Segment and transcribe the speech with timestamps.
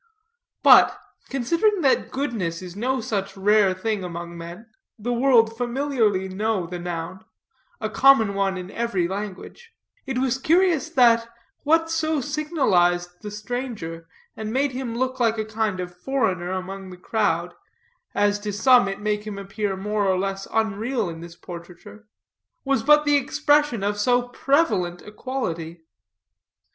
[0.63, 0.99] But,
[1.29, 4.65] considering that goodness is no such rare thing among men
[4.97, 7.23] the world familiarly know the noun;
[7.79, 9.71] a common one in every language
[10.07, 11.29] it was curious that
[11.61, 16.89] what so signalized the stranger, and made him look like a kind of foreigner, among
[16.89, 17.53] the crowd
[18.15, 22.07] (as to some it make him appear more or less unreal in this portraiture),
[22.65, 25.83] was but the expression of so prevalent a quality.